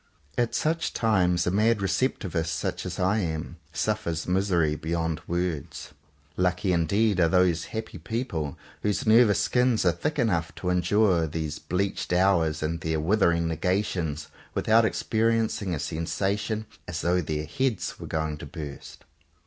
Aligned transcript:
At 0.35 0.55
such 0.55 0.93
times 0.93 1.45
a 1.45 1.51
mad 1.51 1.79
"receptivist," 1.79 2.55
such 2.55 2.87
as 2.87 2.97
I 2.99 3.19
am, 3.19 3.57
suffers 3.71 4.27
misery 4.27 4.75
beyond 4.75 5.21
words. 5.27 5.93
77 6.35 6.39
CONFESSIONS 6.39 6.41
OF 6.41 6.41
TWO 6.41 6.41
BROTHERS 6.41 6.43
Lucky 6.43 6.73
indeed 6.73 7.19
are 7.19 7.27
those 7.29 7.65
happy 7.65 7.97
people 7.99 8.57
whose 8.81 9.05
nervous 9.05 9.39
skins 9.41 9.85
are 9.85 9.91
thick 9.91 10.17
enough 10.17 10.55
to 10.55 10.71
endure 10.71 11.27
these 11.27 11.59
bleached 11.59 12.13
hours 12.13 12.63
and 12.63 12.81
their 12.81 12.99
withering 12.99 13.47
negations 13.47 14.29
without 14.55 14.85
experiencing 14.85 15.75
a 15.75 15.79
sensation 15.79 16.65
as 16.87 17.01
though 17.01 17.21
their 17.21 17.45
heads 17.45 17.99
were 17.99 18.07
going 18.07 18.39
to 18.39 18.47
burst. 18.47 19.03